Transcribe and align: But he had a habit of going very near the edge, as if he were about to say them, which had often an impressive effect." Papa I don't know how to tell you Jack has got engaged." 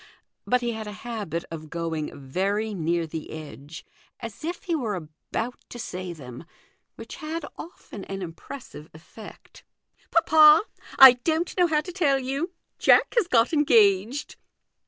But 0.47 0.61
he 0.61 0.71
had 0.71 0.87
a 0.87 0.93
habit 1.05 1.45
of 1.51 1.69
going 1.69 2.19
very 2.19 2.73
near 2.73 3.05
the 3.05 3.29
edge, 3.29 3.85
as 4.19 4.43
if 4.43 4.63
he 4.63 4.73
were 4.73 4.95
about 4.95 5.59
to 5.69 5.77
say 5.77 6.11
them, 6.11 6.43
which 6.95 7.17
had 7.17 7.45
often 7.55 8.05
an 8.05 8.23
impressive 8.23 8.89
effect." 8.95 9.63
Papa 10.11 10.63
I 10.97 11.13
don't 11.23 11.55
know 11.55 11.67
how 11.67 11.81
to 11.81 11.91
tell 11.93 12.17
you 12.17 12.49
Jack 12.79 13.13
has 13.15 13.27
got 13.27 13.53
engaged." 13.53 14.37